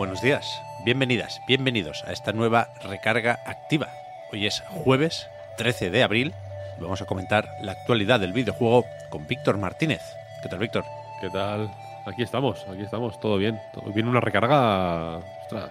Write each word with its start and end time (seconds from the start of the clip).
Buenos 0.00 0.22
días, 0.22 0.62
bienvenidas, 0.82 1.42
bienvenidos 1.46 2.04
a 2.06 2.12
esta 2.12 2.32
nueva 2.32 2.68
recarga 2.82 3.38
activa. 3.44 3.88
Hoy 4.32 4.46
es 4.46 4.60
jueves 4.60 5.28
13 5.58 5.90
de 5.90 6.02
abril 6.02 6.32
y 6.78 6.82
vamos 6.82 7.02
a 7.02 7.04
comentar 7.04 7.46
la 7.60 7.72
actualidad 7.72 8.18
del 8.18 8.32
videojuego 8.32 8.86
con 9.10 9.26
Víctor 9.26 9.58
Martínez. 9.58 10.00
¿Qué 10.42 10.48
tal, 10.48 10.58
Víctor? 10.58 10.86
¿Qué 11.20 11.28
tal? 11.28 11.70
Aquí 12.06 12.22
estamos, 12.22 12.64
aquí 12.66 12.80
estamos, 12.82 13.20
todo 13.20 13.36
bien. 13.36 13.60
Todo- 13.74 13.92
Viene 13.92 14.08
una 14.08 14.20
recarga, 14.20 15.18
ostras, 15.42 15.70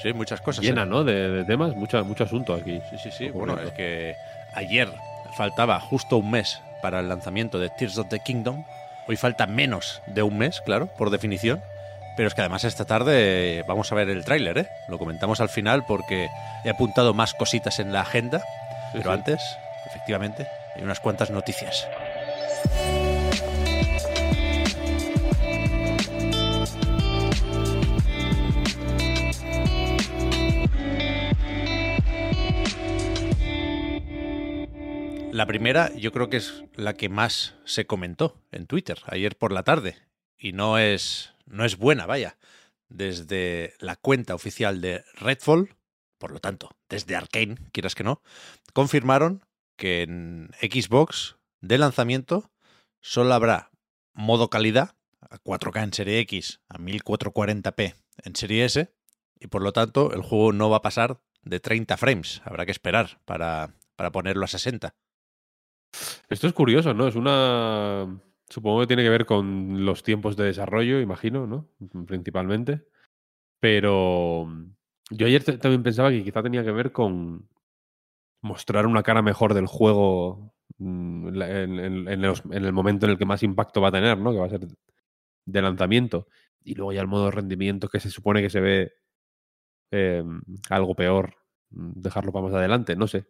Sí, 0.00 0.12
muchas 0.12 0.40
cosas. 0.40 0.64
llena, 0.64 0.84
¿eh? 0.84 0.86
¿no? 0.86 1.02
De, 1.02 1.28
de 1.28 1.44
temas, 1.44 1.74
mucho, 1.74 2.04
mucho 2.04 2.22
asunto 2.22 2.54
aquí. 2.54 2.80
Sí, 2.90 2.98
sí, 3.02 3.10
sí. 3.10 3.30
Bueno, 3.30 3.58
es 3.58 3.72
que 3.72 4.14
ayer 4.54 4.88
faltaba 5.36 5.80
justo 5.80 6.18
un 6.18 6.30
mes 6.30 6.62
para 6.80 7.00
el 7.00 7.08
lanzamiento 7.08 7.58
de 7.58 7.70
Tears 7.70 7.98
of 7.98 8.08
the 8.08 8.20
Kingdom. 8.20 8.62
Hoy 9.08 9.16
falta 9.16 9.48
menos 9.48 10.00
de 10.06 10.22
un 10.22 10.38
mes, 10.38 10.60
claro, 10.60 10.86
por 10.96 11.10
definición. 11.10 11.60
Pero 12.18 12.26
es 12.26 12.34
que 12.34 12.40
además 12.40 12.64
esta 12.64 12.84
tarde 12.84 13.64
vamos 13.68 13.92
a 13.92 13.94
ver 13.94 14.08
el 14.08 14.24
tráiler, 14.24 14.58
¿eh? 14.58 14.68
Lo 14.88 14.98
comentamos 14.98 15.40
al 15.40 15.48
final 15.48 15.84
porque 15.86 16.28
he 16.64 16.68
apuntado 16.68 17.14
más 17.14 17.32
cositas 17.32 17.78
en 17.78 17.92
la 17.92 18.00
agenda. 18.00 18.40
Sí, 18.40 18.44
pero 18.94 19.10
sí. 19.12 19.18
antes, 19.20 19.40
efectivamente, 19.86 20.48
hay 20.74 20.82
unas 20.82 20.98
cuantas 20.98 21.30
noticias. 21.30 21.86
La 35.30 35.46
primera 35.46 35.92
yo 35.94 36.10
creo 36.10 36.28
que 36.28 36.38
es 36.38 36.64
la 36.74 36.94
que 36.94 37.08
más 37.08 37.54
se 37.64 37.86
comentó 37.86 38.42
en 38.50 38.66
Twitter 38.66 38.98
ayer 39.06 39.36
por 39.36 39.52
la 39.52 39.62
tarde 39.62 39.94
y 40.36 40.50
no 40.50 40.78
es 40.78 41.37
no 41.48 41.64
es 41.64 41.76
buena, 41.76 42.06
vaya. 42.06 42.38
Desde 42.88 43.74
la 43.80 43.96
cuenta 43.96 44.34
oficial 44.34 44.80
de 44.80 45.04
Redfall, 45.14 45.76
por 46.18 46.30
lo 46.30 46.40
tanto, 46.40 46.76
desde 46.88 47.16
Arkane, 47.16 47.56
quieras 47.72 47.94
que 47.94 48.04
no, 48.04 48.22
confirmaron 48.72 49.44
que 49.76 50.02
en 50.02 50.50
Xbox 50.60 51.36
de 51.60 51.78
lanzamiento 51.78 52.50
solo 53.00 53.34
habrá 53.34 53.70
modo 54.14 54.50
calidad 54.50 54.96
a 55.20 55.38
4K 55.38 55.84
en 55.84 55.92
serie 55.92 56.18
X, 56.20 56.60
a 56.68 56.78
1440p 56.78 57.94
en 58.24 58.36
serie 58.36 58.64
S 58.64 58.92
y 59.38 59.46
por 59.46 59.62
lo 59.62 59.72
tanto 59.72 60.12
el 60.12 60.22
juego 60.22 60.52
no 60.52 60.70
va 60.70 60.78
a 60.78 60.82
pasar 60.82 61.20
de 61.42 61.60
30 61.60 61.96
frames, 61.96 62.42
habrá 62.44 62.66
que 62.66 62.72
esperar 62.72 63.20
para, 63.24 63.74
para 63.96 64.10
ponerlo 64.10 64.44
a 64.44 64.48
60. 64.48 64.94
Esto 66.28 66.46
es 66.46 66.52
curioso, 66.52 66.94
¿no? 66.94 67.08
Es 67.08 67.14
una. 67.14 68.20
Supongo 68.50 68.80
que 68.80 68.86
tiene 68.86 69.02
que 69.02 69.10
ver 69.10 69.26
con 69.26 69.84
los 69.84 70.02
tiempos 70.02 70.36
de 70.36 70.44
desarrollo, 70.44 71.00
imagino, 71.00 71.46
¿no? 71.46 71.68
Principalmente. 72.06 72.86
Pero 73.60 74.46
mm, 74.46 74.64
yo 75.10 75.26
ayer 75.26 75.44
también 75.58 75.82
pensaba 75.82 76.10
que 76.10 76.24
quizá 76.24 76.42
tenía 76.42 76.64
que 76.64 76.72
ver 76.72 76.92
con 76.92 77.48
mostrar 78.42 78.86
una 78.86 79.02
cara 79.02 79.22
mejor 79.22 79.54
del 79.54 79.66
juego 79.66 80.54
mm, 80.78 81.42
en, 81.42 82.24
el 82.64 82.72
momento 82.72 83.06
en 83.06 83.12
el 83.12 83.18
que 83.18 83.26
más 83.26 83.42
impacto 83.42 83.80
va 83.80 83.88
a 83.88 83.92
tener, 83.92 84.18
¿no? 84.18 84.32
Que 84.32 84.38
va 84.38 84.46
a 84.46 84.50
ser 84.50 84.66
de 85.46 85.62
lanzamiento. 85.62 86.28
Y 86.64 86.74
luego 86.74 86.92
ya 86.92 87.00
el 87.02 87.08
modo 87.08 87.26
de 87.26 87.32
rendimiento 87.32 87.88
que 87.88 88.00
se 88.00 88.10
supone 88.10 88.42
que 88.42 88.50
se 88.50 88.60
ve 88.60 88.92
eh, 89.92 90.24
algo 90.70 90.94
peor, 90.94 91.36
mm, 91.70 91.92
dejarlo 92.00 92.32
para 92.32 92.46
más 92.46 92.54
adelante, 92.54 92.96
no 92.96 93.06
sé. 93.08 93.26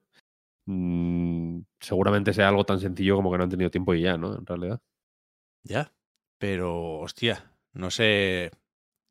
Seguramente 1.80 2.32
sea 2.34 2.48
algo 2.48 2.64
tan 2.64 2.78
sencillo 2.80 3.16
como 3.16 3.30
que 3.32 3.38
no 3.38 3.44
han 3.44 3.50
tenido 3.50 3.70
tiempo 3.70 3.94
y 3.94 4.02
ya, 4.02 4.16
¿no? 4.18 4.36
En 4.36 4.46
realidad. 4.46 4.80
Ya, 5.68 5.92
pero 6.38 6.98
hostia, 7.00 7.52
no 7.74 7.90
sé 7.90 8.50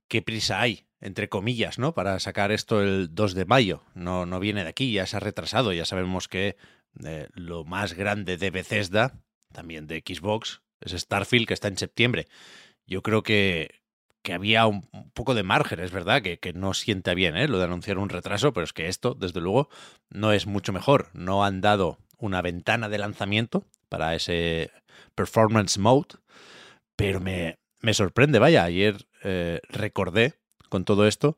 qué 0.08 0.24
prisa 0.24 0.60
hay, 0.60 0.88
entre 1.00 1.30
comillas, 1.30 1.78
¿no? 1.78 1.94
Para 1.94 2.20
sacar 2.20 2.52
esto 2.52 2.82
el 2.82 3.14
2 3.14 3.36
de 3.36 3.46
mayo. 3.46 3.84
No, 3.94 4.26
no 4.26 4.40
viene 4.40 4.64
de 4.64 4.70
aquí, 4.70 4.92
ya 4.92 5.06
se 5.06 5.18
ha 5.18 5.20
retrasado. 5.20 5.72
Ya 5.72 5.86
sabemos 5.86 6.28
que 6.28 6.58
eh, 7.06 7.28
lo 7.34 7.64
más 7.64 7.94
grande 7.94 8.38
de 8.38 8.50
Bethesda, 8.50 9.20
también 9.54 9.86
de 9.86 10.04
Xbox, 10.04 10.64
es 10.82 10.94
Starfield, 10.94 11.48
que 11.48 11.54
está 11.54 11.68
en 11.68 11.78
septiembre. 11.78 12.28
Yo 12.88 13.04
creo 13.04 13.22
que, 13.22 13.82
que 14.24 14.34
había 14.34 14.66
un, 14.66 14.82
poco 15.14 15.36
de 15.36 15.44
margen, 15.44 15.80
es 15.80 15.92
verdad, 15.92 16.24
que, 16.24 16.40
que 16.40 16.54
no 16.54 16.74
sienta 16.74 17.14
bien 17.14 17.38
¿eh? 17.38 17.48
lo 17.48 17.60
de 17.60 17.66
anunciar 17.66 18.00
un 18.00 18.10
retraso, 18.10 18.52
pero 18.52 18.64
es 18.64 18.74
que 18.74 18.88
esto, 18.88 19.14
desde 19.14 19.42
luego, 19.42 19.70
no 20.10 20.32
es 20.32 20.48
mucho 20.48 20.74
mejor. 20.74 21.12
No 21.14 21.46
han 21.46 21.62
dado 21.62 22.00
una 22.18 22.42
ventana 22.42 22.90
de 22.90 22.98
lanzamiento 22.98 23.68
para 23.90 24.16
ese 24.16 24.72
performance 25.16 25.78
mode, 25.78 26.16
pero 26.96 27.20
me, 27.20 27.56
me 27.82 27.94
sorprende, 27.94 28.40
vaya, 28.40 28.64
ayer 28.64 29.08
eh, 29.24 29.62
recordé 29.70 30.36
con 30.70 30.86
todo 30.86 31.08
esto 31.08 31.38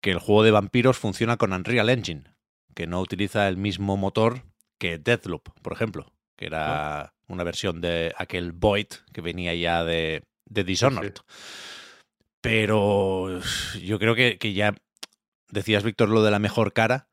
que 0.00 0.10
el 0.10 0.18
juego 0.18 0.42
de 0.42 0.50
vampiros 0.50 0.98
funciona 0.98 1.36
con 1.36 1.52
Unreal 1.52 1.90
Engine, 1.90 2.24
que 2.74 2.86
no 2.86 3.00
utiliza 3.00 3.48
el 3.48 3.56
mismo 3.56 3.96
motor 3.96 4.42
que 4.78 4.98
Deathloop, 4.98 5.50
por 5.62 5.72
ejemplo, 5.72 6.12
que 6.38 6.46
era 6.46 7.12
una 7.28 7.44
versión 7.44 7.80
de 7.80 8.14
aquel 8.16 8.52
Void 8.52 8.88
que 9.12 9.20
venía 9.20 9.54
ya 9.54 9.84
de, 9.84 10.22
de 10.46 10.64
Dishonored. 10.64 11.14
Pero 12.40 13.40
yo 13.80 13.98
creo 13.98 14.14
que, 14.14 14.38
que 14.38 14.54
ya 14.54 14.74
decías, 15.50 15.84
Víctor, 15.84 16.08
lo 16.08 16.22
de 16.22 16.30
la 16.30 16.38
mejor 16.38 16.72
cara. 16.72 17.08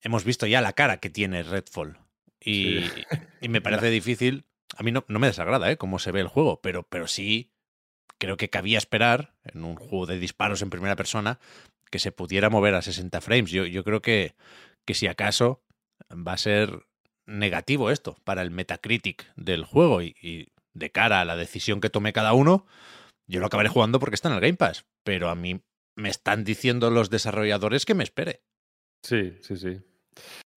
Hemos 0.00 0.24
visto 0.24 0.46
ya 0.46 0.60
la 0.60 0.74
cara 0.74 0.98
que 0.98 1.10
tiene 1.10 1.42
Redfall. 1.42 1.98
Y, 2.44 2.80
Sí. 2.82 3.02
y 3.40 3.48
me 3.48 3.60
parece 3.62 3.90
difícil. 3.90 4.44
A 4.76 4.82
mí 4.82 4.92
no, 4.92 5.04
no 5.08 5.18
me 5.18 5.28
desagrada 5.28 5.70
¿eh? 5.70 5.76
cómo 5.76 5.98
se 5.98 6.12
ve 6.12 6.20
el 6.20 6.28
juego, 6.28 6.60
pero, 6.60 6.82
pero 6.82 7.06
sí 7.06 7.50
creo 8.18 8.36
que 8.36 8.50
cabía 8.50 8.78
esperar 8.78 9.34
en 9.44 9.64
un 9.64 9.76
juego 9.76 10.06
de 10.06 10.18
disparos 10.18 10.62
en 10.62 10.70
primera 10.70 10.96
persona 10.96 11.38
que 11.90 11.98
se 11.98 12.12
pudiera 12.12 12.50
mover 12.50 12.74
a 12.74 12.82
60 12.82 13.20
frames. 13.20 13.50
Yo, 13.50 13.66
yo 13.66 13.84
creo 13.84 14.02
que, 14.02 14.34
que 14.84 14.94
si 14.94 15.06
acaso 15.06 15.62
va 16.10 16.32
a 16.32 16.38
ser 16.38 16.86
negativo 17.26 17.90
esto 17.90 18.16
para 18.24 18.42
el 18.42 18.50
Metacritic 18.50 19.32
del 19.36 19.64
juego 19.64 20.02
y, 20.02 20.16
y 20.20 20.48
de 20.72 20.90
cara 20.90 21.20
a 21.20 21.24
la 21.24 21.36
decisión 21.36 21.80
que 21.80 21.90
tome 21.90 22.12
cada 22.12 22.32
uno, 22.32 22.66
yo 23.26 23.40
lo 23.40 23.46
acabaré 23.46 23.68
jugando 23.68 24.00
porque 24.00 24.16
está 24.16 24.28
en 24.28 24.34
el 24.34 24.40
Game 24.40 24.54
Pass, 24.56 24.84
pero 25.04 25.28
a 25.30 25.34
mí 25.34 25.60
me 25.96 26.08
están 26.10 26.42
diciendo 26.44 26.90
los 26.90 27.10
desarrolladores 27.10 27.86
que 27.86 27.94
me 27.94 28.02
espere. 28.04 28.42
Sí, 29.02 29.36
sí, 29.40 29.56
sí. 29.56 29.80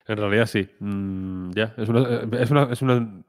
En 0.07 0.17
realidad 0.17 0.45
sí. 0.45 0.69
Mm, 0.79 1.51
ya, 1.51 1.73
es 1.77 1.89
una, 1.89 2.01
eh, 2.01 2.27
es 2.39 2.51
una, 2.51 2.63
es 2.71 2.81
una- 2.81 3.23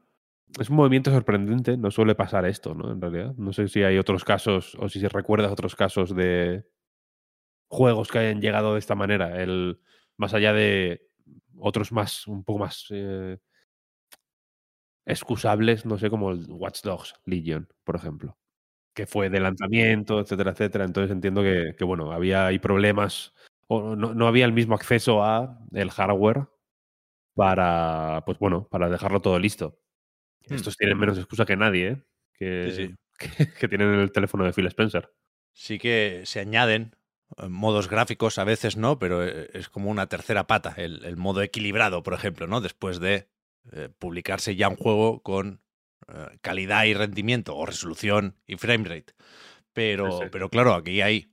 es 0.59 0.71
un 0.71 0.77
movimiento 0.77 1.11
sorprendente. 1.13 1.77
No 1.77 1.91
suele 1.91 2.15
pasar 2.15 2.47
esto, 2.47 2.75
¿no? 2.75 2.93
En 2.93 3.01
realidad. 3.01 3.35
No 3.37 3.53
sé 3.53 3.69
si 3.69 3.83
hay 3.83 3.99
otros 3.99 4.25
casos 4.25 4.77
o 4.79 4.89
si 4.89 5.07
recuerdas 5.09 5.53
otros 5.53 5.77
casos 5.77 6.15
de 6.15 6.65
juegos 7.69 8.09
que 8.09 8.19
hayan 8.19 8.41
llegado 8.41 8.73
de 8.75 8.79
esta 8.81 8.95
manera. 8.95 9.41
El, 9.43 9.81
más 10.17 10.35
allá 10.35 10.53
de 10.53 11.03
otros 11.59 11.93
más, 11.93 12.27
un 12.27 12.45
poco 12.45 12.61
más 12.61 12.87
eh, 12.91 13.39
excusables, 15.07 15.87
no 15.87 15.99
sé, 15.99 16.11
como 16.11 16.31
el 16.31 16.47
Watch 16.51 16.83
Dogs 16.83 17.15
Legion, 17.25 17.69
por 17.85 17.97
ejemplo. 17.97 18.37
Que 18.95 19.07
fue 19.07 19.31
de 19.31 19.41
lanzamiento, 19.41 20.21
etcétera, 20.21 20.53
etcétera. 20.53 20.85
Entonces 20.87 21.13
entiendo 21.13 21.43
que, 21.43 21.75
que, 21.79 21.85
bueno, 21.85 22.13
había 22.13 22.47
ahí 22.47 22.59
problemas 22.59 23.35
o 23.69 23.97
no, 23.97 24.15
no 24.15 24.29
había 24.29 24.47
el 24.47 24.53
mismo 24.53 24.75
acceso 24.77 25.25
a 25.25 25.59
el 25.73 25.91
hardware 25.91 26.49
para, 27.39 28.23
pues 28.27 28.39
bueno, 28.41 28.69
para 28.69 28.89
dejarlo 28.89 29.23
todo 29.23 29.39
listo. 29.39 29.79
Hmm. 30.49 30.55
Estos 30.55 30.77
tienen 30.77 30.99
menos 30.99 31.19
excusa 31.19 31.47
que 31.47 31.57
nadie, 31.57 31.89
¿eh? 31.89 32.05
Que, 32.35 32.73
Sí, 32.73 32.89
sí. 32.89 32.97
que, 33.39 33.53
que 33.55 33.69
tienen 33.69 33.95
el 33.95 34.13
teléfono 34.13 34.45
de 34.45 34.53
Phil 34.53 34.67
Spencer. 34.67 35.13
Sí 35.53 35.79
que 35.79 36.23
se 36.25 36.41
añaden 36.41 36.97
eh, 37.37 37.49
modos 37.49 37.89
gráficos 37.89 38.39
a 38.39 38.45
veces, 38.45 38.77
¿no? 38.77 38.99
Pero 38.99 39.25
eh, 39.25 39.51
es 39.55 39.69
como 39.69 39.91
una 39.91 40.09
tercera 40.09 40.49
pata, 40.49 40.75
el, 40.77 41.05
el 41.05 41.17
modo 41.17 41.43
equilibrado, 41.43 42.03
por 42.03 42.15
ejemplo, 42.15 42.49
¿no? 42.49 42.61
Después 42.61 43.01
de 43.01 43.29
eh, 43.73 43.89
publicarse 43.99 44.57
ya 44.57 44.69
un 44.69 44.77
juego 44.77 45.23
con 45.23 45.63
eh, 46.09 46.39
calidad 46.41 46.85
y 46.85 46.95
rendimiento, 46.95 47.57
o 47.57 47.67
resolución 47.67 48.37
y 48.47 48.57
framerate. 48.57 49.15
Pero, 49.73 50.19
sí. 50.19 50.25
pero 50.33 50.49
claro, 50.51 50.75
aquí 50.75 51.03
hay, 51.03 51.33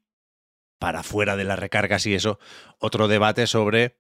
para 0.80 1.04
fuera 1.04 1.36
de 1.36 1.46
las 1.46 1.60
recargas 1.60 2.06
y 2.06 2.16
eso, 2.16 2.40
otro 2.80 3.08
debate 3.08 3.48
sobre 3.48 3.98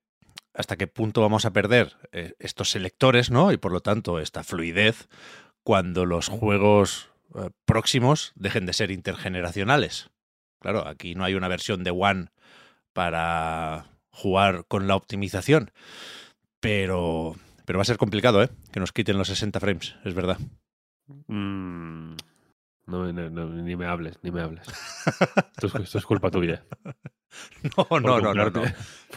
hasta 0.55 0.77
qué 0.77 0.87
punto 0.87 1.21
vamos 1.21 1.45
a 1.45 1.51
perder 1.51 1.97
eh, 2.11 2.33
estos 2.39 2.71
selectores, 2.71 3.29
¿no? 3.29 3.51
Y 3.51 3.57
por 3.57 3.71
lo 3.71 3.81
tanto, 3.81 4.19
esta 4.19 4.43
fluidez 4.43 5.07
cuando 5.63 6.05
los 6.05 6.29
juegos 6.29 7.09
eh, 7.35 7.49
próximos 7.65 8.31
dejen 8.35 8.65
de 8.65 8.73
ser 8.73 8.91
intergeneracionales. 8.91 10.09
Claro, 10.59 10.87
aquí 10.87 11.15
no 11.15 11.23
hay 11.23 11.35
una 11.35 11.47
versión 11.47 11.83
de 11.83 11.91
One 11.91 12.27
para 12.93 13.87
jugar 14.09 14.65
con 14.67 14.87
la 14.87 14.95
optimización, 14.95 15.71
pero, 16.59 17.35
pero 17.65 17.77
va 17.77 17.83
a 17.83 17.85
ser 17.85 17.97
complicado, 17.97 18.41
¿eh? 18.41 18.49
Que 18.71 18.79
nos 18.79 18.93
quiten 18.93 19.17
los 19.17 19.27
60 19.27 19.59
frames, 19.59 19.95
es 20.05 20.13
verdad. 20.13 20.39
Mm, 21.27 22.15
no, 22.87 23.11
no, 23.11 23.29
no, 23.29 23.45
ni 23.45 23.75
me 23.75 23.85
hables, 23.85 24.19
ni 24.21 24.31
me 24.31 24.41
hables. 24.41 24.67
esto, 25.55 25.67
es, 25.67 25.75
esto 25.75 25.97
es 25.97 26.05
culpa 26.05 26.29
tuya. 26.31 26.65
No, 27.75 27.99
no, 27.99 28.21
no, 28.21 28.49
no. 28.49 28.63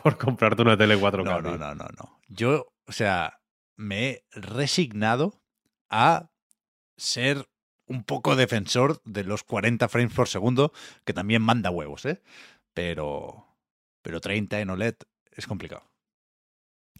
Por 0.02 0.18
comprarte 0.18 0.62
una 0.62 0.76
tele 0.76 0.98
4K. 0.98 1.24
No, 1.24 1.40
no, 1.40 1.58
no, 1.58 1.74
no, 1.74 1.88
no. 1.96 2.20
Yo, 2.28 2.72
o 2.86 2.92
sea, 2.92 3.40
me 3.76 4.08
he 4.08 4.24
resignado 4.32 5.40
a 5.88 6.30
ser 6.96 7.48
un 7.86 8.04
poco 8.04 8.36
defensor 8.36 9.00
de 9.04 9.24
los 9.24 9.44
40 9.44 9.88
frames 9.88 10.12
por 10.12 10.28
segundo, 10.28 10.72
que 11.04 11.12
también 11.12 11.42
manda 11.42 11.70
huevos, 11.70 12.04
¿eh? 12.06 12.22
Pero, 12.74 13.56
pero 14.02 14.20
30 14.20 14.60
en 14.60 14.70
OLED 14.70 14.96
es 15.30 15.46
complicado. 15.46 15.90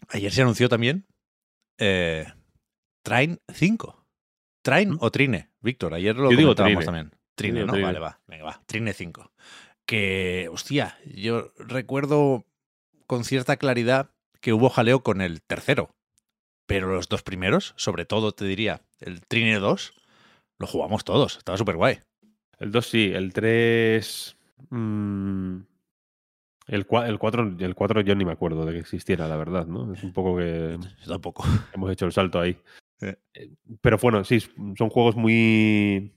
Ayer 0.09 0.31
se 0.31 0.41
anunció 0.41 0.69
también 0.69 1.05
eh, 1.77 2.25
Train 3.03 3.39
5. 3.53 4.07
¿Train 4.61 4.91
¿Mm? 4.91 4.97
o 4.99 5.11
Trine? 5.11 5.48
Víctor, 5.61 5.93
ayer 5.93 6.15
lo 6.15 6.31
Yo 6.31 6.37
digo 6.37 6.55
Trine. 6.55 6.83
también. 6.83 7.11
Trine, 7.35 7.53
digo 7.55 7.67
¿no? 7.67 7.73
Trine. 7.73 7.85
Vale, 7.87 7.99
va. 7.99 8.19
Venga, 8.27 8.45
va. 8.45 8.61
Trine 8.65 8.93
5. 8.93 9.31
Que, 9.85 10.49
hostia, 10.51 10.97
yo 11.05 11.51
recuerdo 11.57 12.45
con 13.07 13.23
cierta 13.23 13.57
claridad 13.57 14.11
que 14.41 14.53
hubo 14.53 14.69
jaleo 14.69 15.01
con 15.03 15.21
el 15.21 15.41
tercero. 15.41 15.95
Pero 16.65 16.93
los 16.93 17.09
dos 17.09 17.23
primeros, 17.23 17.73
sobre 17.77 18.05
todo 18.05 18.31
te 18.31 18.45
diría, 18.45 18.81
el 18.99 19.21
Trine 19.25 19.57
2, 19.59 19.93
lo 20.59 20.67
jugamos 20.67 21.03
todos. 21.03 21.37
Estaba 21.37 21.57
súper 21.57 21.75
guay. 21.77 21.99
El 22.59 22.71
2 22.71 22.85
sí, 22.85 23.11
el 23.13 23.33
3. 23.33 24.37
el, 26.67 26.85
4, 26.85 27.09
el, 27.09 27.17
4, 27.17 27.55
el 27.59 27.75
4 27.75 28.01
yo 28.01 28.15
ni 28.15 28.25
me 28.25 28.33
acuerdo 28.33 28.65
de 28.65 28.73
que 28.73 28.79
existiera, 28.79 29.27
la 29.27 29.37
verdad, 29.37 29.65
¿no? 29.65 29.93
Es 29.93 30.03
un 30.03 30.13
poco 30.13 30.37
que 30.37 30.77
Yo 31.03 31.11
tampoco. 31.11 31.43
hemos 31.73 31.89
hecho 31.91 32.05
el 32.05 32.11
salto 32.11 32.39
ahí. 32.39 32.57
Eh. 33.01 33.15
Eh, 33.33 33.49
Pero 33.81 33.97
bueno, 33.97 34.23
sí, 34.23 34.39
son 34.39 34.89
juegos 34.89 35.15
muy. 35.15 36.13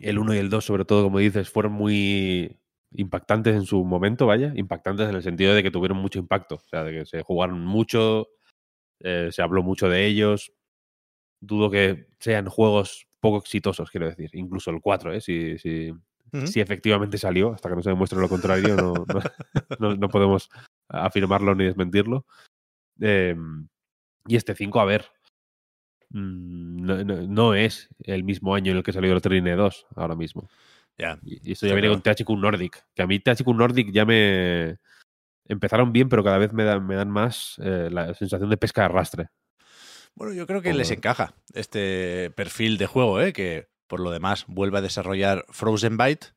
El 0.00 0.18
1 0.18 0.34
y 0.34 0.38
el 0.38 0.50
2, 0.50 0.64
sobre 0.64 0.84
todo, 0.84 1.04
como 1.04 1.18
dices, 1.18 1.50
fueron 1.50 1.72
muy 1.72 2.58
impactantes 2.92 3.54
en 3.54 3.64
su 3.66 3.84
momento, 3.84 4.26
vaya. 4.26 4.52
Impactantes 4.56 5.08
en 5.08 5.16
el 5.16 5.22
sentido 5.22 5.54
de 5.54 5.62
que 5.62 5.70
tuvieron 5.70 5.98
mucho 5.98 6.18
impacto. 6.18 6.56
O 6.56 6.68
sea, 6.68 6.84
de 6.84 6.92
que 7.00 7.06
se 7.06 7.22
jugaron 7.22 7.64
mucho, 7.64 8.28
eh, 9.00 9.28
se 9.32 9.42
habló 9.42 9.62
mucho 9.62 9.88
de 9.88 10.06
ellos. 10.06 10.52
Dudo 11.40 11.70
que 11.70 12.06
sean 12.20 12.46
juegos 12.48 13.06
poco 13.20 13.38
exitosos, 13.38 13.90
quiero 13.90 14.06
decir. 14.08 14.30
Incluso 14.34 14.70
el 14.70 14.80
4, 14.80 15.12
¿eh? 15.12 15.20
Si, 15.20 15.58
si, 15.58 15.92
si 16.46 16.60
efectivamente 16.60 17.18
salió, 17.18 17.52
hasta 17.52 17.68
que 17.68 17.76
no 17.76 17.82
se 17.82 17.90
demuestre 17.90 18.20
lo 18.20 18.28
contrario, 18.28 18.76
no, 18.76 18.94
no, 19.06 19.20
no- 19.78 19.96
no 19.96 20.08
podemos 20.08 20.48
afirmarlo 20.88 21.54
ni 21.54 21.64
desmentirlo. 21.64 22.26
Eh, 23.00 23.36
y 24.26 24.36
este 24.36 24.54
5, 24.54 24.80
a 24.80 24.84
ver, 24.84 25.06
no, 26.12 27.04
no- 27.04 27.22
no 27.26 27.54
es 27.54 27.88
el 28.00 28.24
mismo 28.24 28.54
año 28.54 28.70
en 28.72 28.78
el 28.78 28.82
que 28.82 28.92
salió 28.92 29.12
el 29.12 29.20
Trine 29.22 29.56
2 29.56 29.86
ahora 29.96 30.14
mismo. 30.14 30.48
Ya. 30.98 31.18
Y 31.24 31.48
y 31.48 31.52
esto 31.52 31.66
ya 31.66 31.74
viene 31.74 31.88
claro. 31.88 32.02
con 32.02 32.14
THQ 32.14 32.30
Nordic, 32.38 32.84
que 32.94 33.02
a 33.02 33.06
mí 33.06 33.18
THQ 33.18 33.46
Nordic 33.48 33.92
ya 33.92 34.04
me... 34.04 34.78
Empezaron 35.48 35.92
bien, 35.92 36.08
pero 36.08 36.22
cada 36.22 36.38
vez 36.38 36.52
me 36.52 36.62
dan, 36.64 36.86
me 36.86 36.94
dan 36.94 37.10
más 37.10 37.56
eh, 37.62 37.88
la 37.90 38.14
sensación 38.14 38.48
de 38.48 38.56
pesca 38.56 38.82
de 38.82 38.84
arrastre. 38.86 39.28
Bueno, 40.14 40.32
yo 40.34 40.46
creo 40.46 40.62
que 40.62 40.72
les 40.72 40.90
encaja 40.90 41.34
este 41.52 42.30
perfil 42.36 42.78
de 42.78 42.86
juego, 42.86 43.20
¿eh? 43.20 43.32
que 43.32 43.68
por 43.88 44.00
lo 44.00 44.10
demás 44.10 44.44
vuelve 44.46 44.78
a 44.78 44.82
desarrollar 44.82 45.44
Frozen 45.48 45.96
Byte 45.96 46.34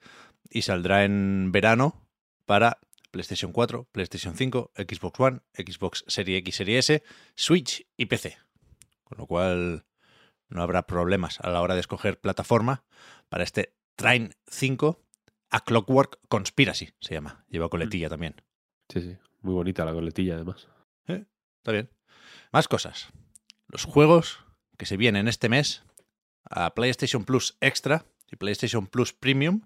y 0.49 0.63
saldrá 0.63 1.03
en 1.03 1.51
verano 1.51 2.07
para 2.45 2.79
PlayStation 3.11 3.51
4, 3.51 3.87
PlayStation 3.91 4.35
5, 4.35 4.71
Xbox 4.75 5.19
One, 5.19 5.39
Xbox 5.53 6.03
Series 6.07 6.39
X, 6.39 6.55
Series 6.55 6.89
S, 6.89 7.03
Switch 7.35 7.85
y 7.97 8.07
PC. 8.07 8.37
Con 9.05 9.17
lo 9.17 9.27
cual 9.27 9.85
no 10.49 10.61
habrá 10.61 10.85
problemas 10.85 11.39
a 11.39 11.49
la 11.49 11.61
hora 11.61 11.73
de 11.73 11.79
escoger 11.79 12.19
plataforma 12.19 12.83
para 13.29 13.43
este 13.43 13.73
Train 13.95 14.35
5 14.47 15.01
a 15.49 15.63
Clockwork 15.63 16.19
Conspiracy, 16.27 16.89
se 16.99 17.13
llama. 17.13 17.45
Lleva 17.47 17.69
coletilla 17.69 18.09
también. 18.09 18.35
Sí, 18.89 19.01
sí. 19.01 19.17
Muy 19.41 19.53
bonita 19.53 19.85
la 19.85 19.93
coletilla, 19.93 20.35
además. 20.35 20.67
Está 21.07 21.71
bien. 21.71 21.89
Más 22.51 22.67
cosas. 22.67 23.09
Los 23.67 23.85
juegos 23.85 24.45
que 24.77 24.85
se 24.85 24.97
vienen 24.97 25.27
este 25.27 25.49
mes 25.49 25.83
a 26.43 26.75
PlayStation 26.75 27.25
Plus 27.25 27.57
Extra 27.59 28.05
y 28.31 28.35
PlayStation 28.35 28.85
Plus 28.85 29.13
Premium. 29.13 29.61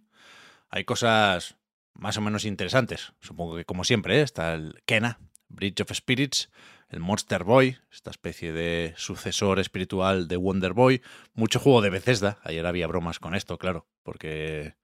Hay 0.70 0.86
cosas 0.86 1.58
más 1.94 2.18
o 2.18 2.22
menos 2.22 2.46
interesantes. 2.46 3.14
Supongo 3.20 3.58
que 3.58 3.66
como 3.66 3.84
siempre, 3.84 4.20
¿eh? 4.20 4.22
está 4.22 4.54
el 4.54 4.82
Kena, 4.86 5.20
Bridge 5.50 5.82
of 5.82 5.92
Spirits, 5.94 6.50
el 6.90 7.00
Monster 7.00 7.44
Boy, 7.44 7.78
esta 7.92 8.12
especie 8.12 8.54
de 8.54 8.94
sucesor 8.98 9.60
espiritual 9.60 10.28
de 10.28 10.38
Wonder 10.38 10.74
Boy. 10.74 11.02
Mucho 11.34 11.60
juego 11.60 11.82
de 11.82 11.90
Bethesda. 11.90 12.40
Ayer 12.44 12.66
había 12.66 12.88
bromas 12.88 13.20
con 13.20 13.36
esto, 13.36 13.58
claro, 13.58 13.88
porque 14.04 14.76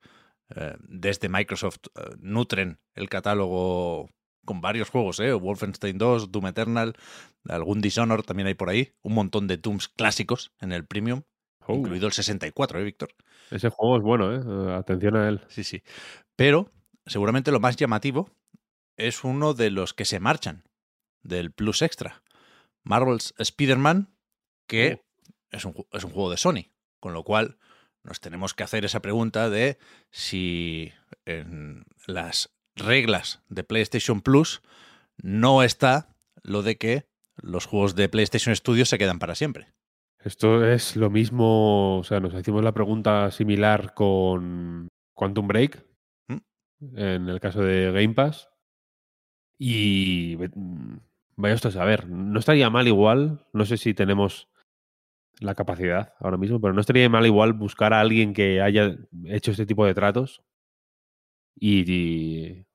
eh, 0.56 0.76
desde 0.80 1.30
Microsoft 1.30 1.88
eh, 1.96 2.16
nutren 2.20 2.80
el 2.94 3.10
catálogo 3.10 4.10
con 4.44 4.62
varios 4.62 4.90
juegos, 4.90 5.20
¿eh? 5.20 5.34
Wolfenstein 5.34 5.98
2, 5.98 6.32
Doom 6.32 6.48
Eternal, 6.48 6.94
algún 7.50 7.82
Dishonor 7.82 8.22
también 8.24 8.48
hay 8.48 8.54
por 8.54 8.70
ahí, 8.70 8.94
un 9.02 9.14
montón 9.14 9.48
de 9.48 9.58
Dooms 9.58 9.88
clásicos 9.88 10.52
en 10.60 10.72
el 10.72 10.86
Premium, 10.86 11.24
Oh, 11.68 11.76
incluido 11.76 12.08
el 12.08 12.14
64, 12.14 12.80
¿eh, 12.80 12.84
Víctor? 12.84 13.10
Ese 13.52 13.70
juego 13.70 13.98
es 13.98 14.04
bueno, 14.04 14.34
¿eh? 14.34 14.42
Eh, 14.46 14.76
Atención 14.76 15.16
a 15.16 15.28
él. 15.28 15.42
Sí, 15.48 15.64
sí. 15.64 15.82
Pero 16.36 16.72
seguramente 17.06 17.52
lo 17.52 17.60
más 17.60 17.76
llamativo 17.76 18.30
es 18.98 19.24
uno 19.24 19.54
de 19.54 19.72
los 19.72 19.94
que 19.94 20.06
se 20.06 20.20
marchan 20.20 20.64
del 21.24 21.52
Plus 21.52 21.82
Extra. 21.82 22.24
Marvel's 22.84 23.34
Spider-Man, 23.38 24.14
que 24.68 25.02
es, 25.52 25.66
un, 25.66 25.86
es 25.92 26.04
un 26.04 26.12
juego 26.12 26.30
de 26.30 26.38
Sony, 26.38 26.72
con 27.00 27.14
lo 27.14 27.24
cual 27.24 27.58
nos 28.04 28.20
tenemos 28.20 28.54
que 28.54 28.64
hacer 28.64 28.86
esa 28.86 29.02
pregunta 29.02 29.50
de 29.50 29.80
si 30.12 30.94
en 31.26 31.86
las 32.06 32.56
reglas 32.76 33.42
de 33.50 33.64
PlayStation 33.64 34.22
Plus 34.22 34.62
no 35.18 35.64
está 35.64 36.16
lo 36.44 36.62
de 36.62 36.78
que 36.78 37.08
los 37.38 37.66
juegos 37.66 37.96
de 37.96 38.10
PlayStation 38.10 38.56
Studios 38.56 38.90
se 38.90 38.98
quedan 38.98 39.20
para 39.20 39.36
siempre. 39.36 39.74
Esto 40.24 40.66
es 40.66 40.96
lo 40.96 41.10
mismo, 41.10 42.00
o 42.00 42.04
sea, 42.04 42.20
nos 42.20 42.34
hicimos 42.34 42.64
la 42.64 42.74
pregunta 42.74 43.30
similar 43.32 43.94
con 43.94 44.88
Quantum 45.14 45.48
Break, 45.48 45.86
¿Mm? 46.28 46.98
en 46.98 47.30
el 47.30 47.40
caso 47.40 47.62
de 47.62 47.92
Game 47.92 48.14
Pass. 48.14 48.50
Y 49.58 50.38
mm, 50.54 50.98
vaya 51.38 51.56
usted 51.56 51.70
a 51.70 51.74
saber, 51.74 52.10
no 52.10 52.40
estaría 52.40 52.70
mal 52.70 52.88
igual, 52.88 53.46
no 53.54 53.66
sé 53.66 53.78
si 53.78 53.94
tenemos 53.94 54.50
la 55.40 55.56
capacidad 55.56 56.14
ahora 56.20 56.38
mismo, 56.38 56.62
pero 56.62 56.74
no 56.74 56.82
estaría 56.82 57.10
mal 57.10 57.26
igual 57.26 57.54
buscar 57.54 57.94
a 57.94 58.00
alguien 58.02 58.34
que 58.34 58.62
haya 58.62 58.96
hecho 59.26 59.52
este 59.52 59.66
tipo 59.66 59.86
de 59.86 59.94
tratos 59.94 60.42
y, 61.58 61.92
y 61.92 62.66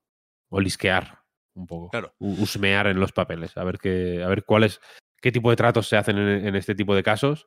olisquear 0.51 1.21
un 1.55 1.67
poco, 1.67 1.91
Claro. 1.91 2.15
u- 2.19 2.43
husmear 2.43 2.87
en 2.87 3.01
los 3.01 3.13
papeles, 3.13 3.57
a 3.57 3.65
ver 3.65 3.79
qué, 3.79 4.23
a 4.23 4.29
ver 4.29 4.45
cuáles, 4.45 4.81
qué 5.21 5.33
tipo 5.33 5.51
de 5.51 5.57
tratos 5.57 5.89
se 5.89 5.97
hacen 5.97 6.19
en, 6.19 6.47
en 6.47 6.57
este 6.57 6.75
tipo 6.75 6.95
de 6.95 7.03
casos 7.03 7.47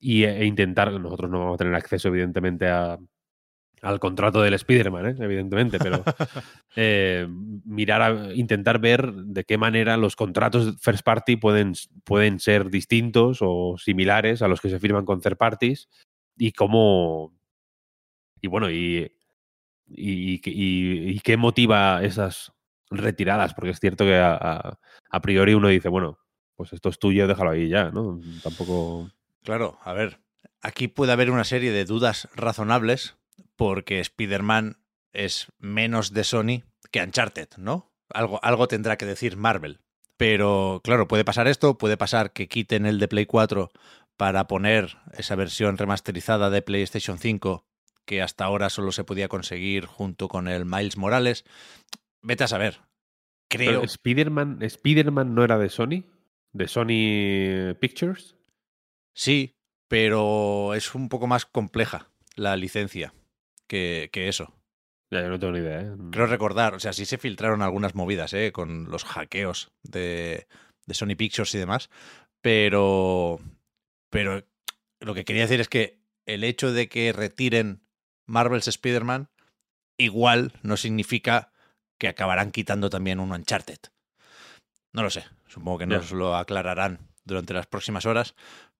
y, 0.00 0.24
e 0.24 0.44
intentar, 0.44 0.92
nosotros 0.92 1.30
no 1.30 1.40
vamos 1.40 1.54
a 1.54 1.58
tener 1.58 1.74
acceso 1.74 2.08
evidentemente 2.08 2.68
a, 2.68 2.98
al 3.82 3.98
contrato 3.98 4.40
del 4.40 4.54
Spider-Man, 4.54 5.06
¿eh? 5.06 5.14
evidentemente, 5.18 5.78
pero 5.78 6.04
eh, 6.76 7.26
mirar, 7.64 8.00
a, 8.02 8.32
intentar 8.34 8.78
ver 8.78 9.12
de 9.12 9.44
qué 9.44 9.58
manera 9.58 9.96
los 9.96 10.14
contratos 10.16 10.76
first 10.80 11.02
party 11.04 11.36
pueden, 11.36 11.74
pueden 12.04 12.38
ser 12.40 12.70
distintos 12.70 13.38
o 13.40 13.76
similares 13.78 14.40
a 14.40 14.48
los 14.48 14.60
que 14.60 14.70
se 14.70 14.78
firman 14.78 15.04
con 15.04 15.20
third 15.20 15.36
parties 15.36 15.88
y 16.38 16.52
cómo, 16.52 17.34
y 18.40 18.46
bueno, 18.46 18.70
y, 18.70 19.12
y, 19.88 20.40
y- 20.44 21.10
y 21.10 21.20
qué 21.20 21.36
motiva 21.36 22.02
esas 22.04 22.52
retiradas, 22.90 23.52
porque 23.54 23.70
es 23.70 23.80
cierto 23.80 24.04
que 24.04 24.14
a, 24.16 24.34
a- 24.34 24.78
a 25.10 25.20
priori 25.20 25.54
uno 25.54 25.68
dice, 25.68 25.88
bueno, 25.88 26.18
pues 26.54 26.72
esto 26.72 26.88
es 26.88 26.98
tuyo, 27.00 27.26
déjalo 27.26 27.50
ahí 27.50 27.68
ya, 27.68 27.90
¿no? 27.90 28.20
Tampoco... 28.44 29.10
Claro, 29.42 29.78
a 29.82 29.92
ver, 29.92 30.20
aquí 30.60 30.86
puede 30.86 31.10
haber 31.12 31.30
una 31.32 31.42
serie 31.44 31.72
de 31.72 31.84
dudas 31.84 32.28
razonables 32.36 33.16
porque 33.56 34.00
Spider-Man 34.00 34.78
es 35.12 35.48
menos 35.58 36.12
de 36.12 36.24
Sony 36.24 36.62
que 36.90 37.02
Uncharted, 37.02 37.48
¿no? 37.56 37.92
Algo, 38.10 38.42
algo 38.44 38.68
tendrá 38.68 38.96
que 38.96 39.06
decir 39.06 39.36
Marvel. 39.36 39.80
Pero 40.16 40.80
claro, 40.84 41.08
puede 41.08 41.24
pasar 41.24 41.48
esto, 41.48 41.78
puede 41.78 41.96
pasar 41.96 42.32
que 42.32 42.48
quiten 42.48 42.86
el 42.86 42.98
de 42.98 43.08
Play 43.08 43.26
4 43.26 43.70
para 44.16 44.46
poner 44.46 44.98
esa 45.14 45.34
versión 45.34 45.78
remasterizada 45.78 46.50
de 46.50 46.62
PlayStation 46.62 47.18
5 47.18 47.66
que 48.04 48.20
hasta 48.20 48.44
ahora 48.44 48.68
solo 48.68 48.92
se 48.92 49.04
podía 49.04 49.28
conseguir 49.28 49.86
junto 49.86 50.28
con 50.28 50.48
el 50.48 50.64
Miles 50.64 50.96
Morales. 50.96 51.44
Vete 52.20 52.44
a 52.44 52.48
saber. 52.48 52.80
Creo... 53.48 53.82
Spider-Man 53.82 54.62
Spider-Man 54.62 55.34
no 55.34 55.44
era 55.44 55.58
de 55.58 55.68
Sony, 55.68 56.04
de 56.52 56.68
Sony 56.68 57.74
Pictures. 57.80 58.36
Sí, 59.14 59.54
pero 59.88 60.74
es 60.74 60.94
un 60.94 61.08
poco 61.08 61.26
más 61.26 61.46
compleja 61.46 62.10
la 62.34 62.56
licencia 62.56 63.14
que, 63.68 64.10
que 64.12 64.28
eso. 64.28 64.54
Ya, 65.10 65.20
yo 65.20 65.28
no 65.28 65.38
tengo 65.38 65.52
ni 65.52 65.58
idea, 65.58 65.80
¿eh? 65.80 65.92
Creo 66.10 66.26
recordar, 66.26 66.74
o 66.74 66.80
sea, 66.80 66.92
sí 66.92 67.04
se 67.04 67.18
filtraron 67.18 67.60
algunas 67.60 67.94
movidas, 67.94 68.32
¿eh? 68.32 68.50
Con 68.50 68.90
los 68.90 69.04
hackeos 69.04 69.70
de, 69.82 70.46
de 70.86 70.94
Sony 70.94 71.16
Pictures 71.16 71.54
y 71.54 71.58
demás, 71.58 71.90
pero, 72.40 73.38
pero 74.10 74.42
lo 75.00 75.14
que 75.14 75.24
quería 75.24 75.42
decir 75.42 75.60
es 75.60 75.68
que 75.68 76.00
el 76.26 76.44
hecho 76.44 76.72
de 76.72 76.88
que 76.88 77.12
retiren 77.12 77.82
Marvel's 78.26 78.68
Spider-Man 78.68 79.28
igual 79.98 80.52
no 80.62 80.76
significa 80.76 81.52
que 81.98 82.08
acabarán 82.08 82.50
quitando 82.50 82.90
también 82.90 83.20
un 83.20 83.32
Uncharted. 83.32 83.78
No 84.92 85.02
lo 85.02 85.10
sé, 85.10 85.24
supongo 85.46 85.78
que 85.78 85.86
nos 85.86 86.12
lo 86.12 86.36
aclararán 86.36 86.98
durante 87.24 87.54
las 87.54 87.66
próximas 87.66 88.06
horas, 88.06 88.34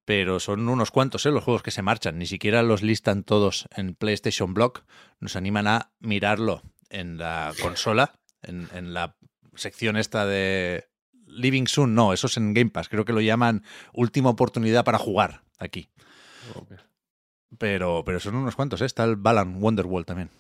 pero 0.05 0.41
son 0.41 0.69
unos 0.69 0.91
cuantos 0.91 1.25
¿eh? 1.27 1.31
los 1.31 1.45
juegos 1.45 1.63
que 1.63 1.71
se 1.71 1.83
marchan, 1.83 2.19
ni 2.19 2.27
siquiera 2.27 2.63
los 2.63 2.83
listan 2.83 3.23
todos 3.25 3.69
en 3.77 3.95
PlayStation 3.95 4.55
Blog, 4.55 4.81
nos 5.21 5.37
animan 5.37 5.67
a 5.67 5.93
mirarlo 6.01 6.63
en 6.91 7.19
la 7.19 7.53
consola, 7.63 8.15
en, 8.43 8.69
en 8.75 8.93
la 8.95 9.17
sección 9.55 9.97
esta 9.97 10.27
de 10.27 10.89
Living 11.27 11.67
Soon, 11.67 11.95
no, 11.95 12.13
eso 12.13 12.27
es 12.27 12.37
en 12.37 12.53
Game 12.55 12.71
Pass, 12.71 12.89
creo 12.89 13.05
que 13.05 13.13
lo 13.13 13.21
llaman 13.21 13.65
última 13.93 14.31
oportunidad 14.31 14.85
para 14.85 14.99
jugar 14.99 15.43
aquí. 15.59 15.89
Pero, 17.59 18.03
pero 18.05 18.19
son 18.19 18.35
unos 18.37 18.57
cuantos, 18.57 18.81
¿eh? 18.81 18.87
Está 18.87 19.05
el 19.05 19.17
Balan 19.17 19.63
Wonderworld 19.63 20.07
también. 20.07 20.31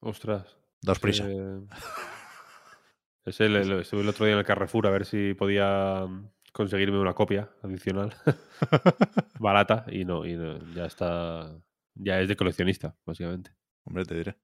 Ostras. 0.00 0.56
Dos 0.80 0.98
prisa. 0.98 1.24
Eh, 1.28 1.60
Ese 3.24 3.48
le- 3.48 3.64
lo- 3.64 3.80
estuve 3.80 4.00
el 4.00 4.08
otro 4.08 4.24
día 4.24 4.32
en 4.32 4.38
el 4.40 4.44
Carrefour 4.44 4.86
a 4.86 4.90
ver 4.90 5.04
si 5.06 5.34
podía 5.34 6.06
conseguirme 6.52 6.98
una 6.98 7.14
copia 7.14 7.50
adicional 7.62 8.14
barata 9.38 9.84
y 9.90 10.04
no, 10.04 10.26
y 10.26 10.34
no, 10.34 10.58
ya 10.74 10.86
está, 10.86 11.50
ya 11.94 12.20
es 12.20 12.28
de 12.28 12.36
coleccionista, 12.36 12.96
básicamente. 13.04 13.52
Hombre, 13.84 14.04
te 14.04 14.14
diré. 14.14 14.36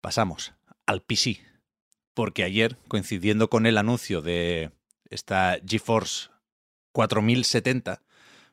Pasamos 0.00 0.54
al 0.86 1.02
PC. 1.02 1.40
Porque 2.14 2.44
ayer, 2.44 2.76
coincidiendo 2.88 3.48
con 3.48 3.64
el 3.64 3.78
anuncio 3.78 4.20
de 4.20 4.70
esta 5.08 5.58
GeForce 5.66 6.28
4070, 6.92 8.02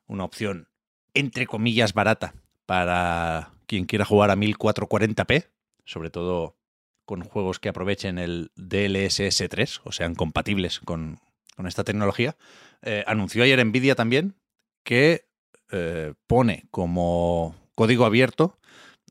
una 0.07 0.23
opción 0.23 0.69
entre 1.13 1.45
comillas 1.45 1.93
barata 1.93 2.33
para 2.65 3.51
quien 3.65 3.85
quiera 3.85 4.05
jugar 4.05 4.31
a 4.31 4.35
1440p, 4.35 5.49
sobre 5.83 6.09
todo 6.09 6.57
con 7.05 7.23
juegos 7.23 7.59
que 7.59 7.69
aprovechen 7.69 8.17
el 8.17 8.51
DLSS 8.55 9.43
3 9.49 9.81
o 9.83 9.91
sean 9.91 10.15
compatibles 10.15 10.79
con, 10.79 11.19
con 11.55 11.67
esta 11.67 11.83
tecnología, 11.83 12.37
eh, 12.81 13.03
anunció 13.07 13.43
ayer 13.43 13.63
Nvidia 13.65 13.95
también 13.95 14.35
que 14.83 15.25
eh, 15.71 16.13
pone 16.27 16.65
como 16.71 17.55
código 17.75 18.05
abierto 18.05 18.57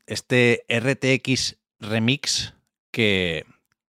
este 0.07 0.65
RTX 0.69 1.57
Remix 1.79 2.55
que, 2.91 3.45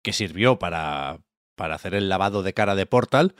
que 0.02 0.12
sirvió 0.12 0.58
para, 0.58 1.20
para 1.54 1.74
hacer 1.74 1.94
el 1.94 2.08
lavado 2.08 2.42
de 2.42 2.52
cara 2.52 2.74
de 2.74 2.86
Portal 2.86 3.34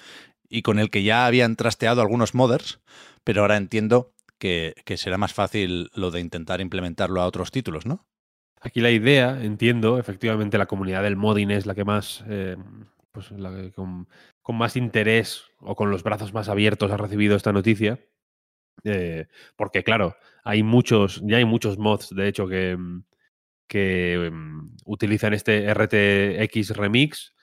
y 0.48 0.62
con 0.62 0.78
el 0.78 0.90
que 0.90 1.02
ya 1.02 1.26
habían 1.26 1.56
trasteado 1.56 2.00
algunos 2.00 2.34
modders, 2.34 2.80
pero 3.24 3.42
ahora 3.42 3.56
entiendo 3.56 4.12
que, 4.38 4.74
que 4.84 4.96
será 4.96 5.18
más 5.18 5.32
fácil 5.32 5.90
lo 5.94 6.10
de 6.10 6.20
intentar 6.20 6.60
implementarlo 6.60 7.20
a 7.20 7.26
otros 7.26 7.50
títulos, 7.50 7.86
¿no? 7.86 8.06
Aquí 8.60 8.80
la 8.80 8.90
idea, 8.90 9.42
entiendo, 9.42 9.98
efectivamente 9.98 10.58
la 10.58 10.66
comunidad 10.66 11.02
del 11.02 11.16
modding 11.16 11.50
es 11.50 11.64
la 11.64 11.74
que 11.74 11.84
más, 11.84 12.24
eh, 12.28 12.56
pues 13.12 13.30
la 13.32 13.50
que 13.54 13.72
con, 13.72 14.06
más 14.48 14.76
interés 14.76 15.44
o 15.60 15.76
con 15.76 15.90
los 15.90 16.02
brazos 16.02 16.34
más 16.34 16.48
abiertos 16.48 16.90
ha 16.90 16.96
recibido 16.96 17.36
esta 17.36 17.52
noticia. 17.52 18.00
Eh, 18.84 19.26
porque 19.56 19.84
claro, 19.84 20.16
hay 20.42 20.62
muchos, 20.62 21.20
ya 21.24 21.36
hay 21.36 21.44
muchos 21.44 21.78
mods, 21.78 22.10
de 22.14 22.28
hecho, 22.28 22.48
que, 22.48 22.76
mm, 22.76 23.04
que 23.68 24.30
mm, 24.32 24.76
utilizan 24.86 25.34
este 25.34 25.66
RTX 25.72 26.70
Remix. 26.76 27.34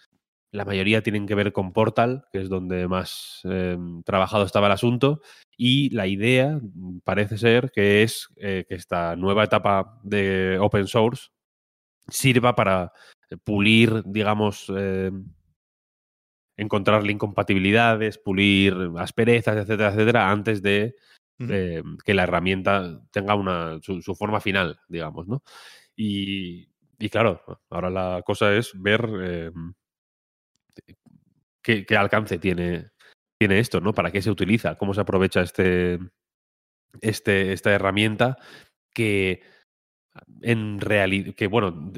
La 0.52 0.66
mayoría 0.66 1.04
tienen 1.04 1.28
que 1.28 1.36
ver 1.36 1.54
con 1.54 1.74
Portal, 1.74 2.26
que 2.32 2.42
es 2.42 2.50
donde 2.50 2.88
más 2.88 3.42
eh, 3.46 3.78
trabajado 4.06 4.46
estaba 4.46 4.68
el 4.68 4.74
asunto. 4.74 5.22
Y 5.58 5.90
la 5.92 6.08
idea 6.08 6.60
mm, 6.62 7.02
parece 7.04 7.38
ser 7.38 7.72
que 7.72 8.04
es 8.04 8.30
eh, 8.38 8.66
que 8.68 8.76
esta 8.76 9.16
nueva 9.16 9.44
etapa 9.46 10.00
de 10.04 10.58
open 10.60 10.88
source 10.88 11.30
sirva 12.10 12.56
para 12.56 12.94
pulir, 13.44 14.04
digamos, 14.06 14.72
eh, 14.76 15.12
encontrarle 16.58 17.12
incompatibilidades, 17.14 18.18
pulir 18.18 18.76
asperezas, 18.98 19.58
etcétera, 19.58 19.92
etcétera, 19.94 20.32
antes 20.32 20.62
de 20.62 20.96
eh, 21.40 21.84
que 22.06 22.14
la 22.16 22.24
herramienta 22.24 23.02
tenga 23.12 23.36
una, 23.36 23.80
su, 23.82 24.02
su 24.02 24.16
forma 24.16 24.42
final, 24.42 24.80
digamos, 24.90 25.28
¿no? 25.28 25.44
Y, 25.96 26.70
y 27.00 27.10
claro, 27.10 27.42
ahora 27.70 27.90
la 27.92 28.24
cosa 28.26 28.54
es 28.56 28.72
ver 28.76 29.08
eh, 29.22 29.52
qué, 31.62 31.86
qué 31.86 31.98
alcance 31.98 32.38
tiene, 32.40 32.90
tiene 33.40 33.60
esto, 33.60 33.82
¿no? 33.82 33.94
¿Para 33.94 34.12
qué 34.12 34.22
se 34.22 34.32
utiliza? 34.32 34.76
¿Cómo 34.76 34.94
se 34.94 35.02
aprovecha 35.02 35.42
este, 35.42 36.00
este, 37.02 37.54
esta 37.54 37.72
herramienta 37.72 38.38
que 38.94 39.42
en 40.42 40.80
realidad, 40.80 41.34
que 41.36 41.48
bueno, 41.48 41.92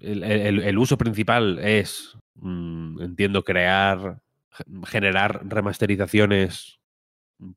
el, 0.00 0.22
el- 0.24 0.62
el 0.62 0.78
uso 0.78 0.98
principal 0.98 1.58
es, 1.60 2.16
mm, 2.36 3.00
entiendo, 3.02 3.42
crear, 3.44 4.20
generar 4.86 5.40
remasterizaciones 5.46 6.80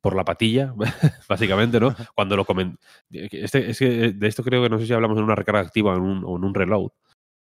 por 0.02 0.16
la 0.16 0.26
patilla, 0.26 0.74
básicamente, 1.30 1.80
¿no? 1.80 1.96
Cuando 2.16 2.36
lo 2.36 2.46
comen... 2.46 2.78
Este, 3.12 3.70
es 3.70 3.80
que 3.80 4.12
de 4.14 4.28
esto 4.28 4.44
creo 4.44 4.64
que 4.64 4.70
no 4.70 4.80
sé 4.80 4.86
si 4.88 4.94
hablamos 4.94 5.18
en 5.18 5.24
una 5.24 5.36
recarga 5.36 5.62
activa 5.62 5.94
o 5.94 5.98
en 5.98 6.04
un, 6.04 6.24
o 6.26 6.36
en 6.38 6.44
un 6.44 6.54
reload, 6.54 6.90